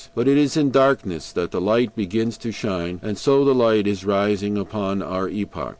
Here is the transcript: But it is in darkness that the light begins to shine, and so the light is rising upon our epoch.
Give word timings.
But 0.15 0.27
it 0.27 0.35
is 0.35 0.57
in 0.57 0.71
darkness 0.71 1.31
that 1.31 1.51
the 1.51 1.61
light 1.61 1.95
begins 1.95 2.35
to 2.39 2.51
shine, 2.51 2.99
and 3.03 3.19
so 3.19 3.45
the 3.45 3.53
light 3.53 3.85
is 3.85 4.03
rising 4.03 4.57
upon 4.57 5.03
our 5.03 5.29
epoch. 5.29 5.69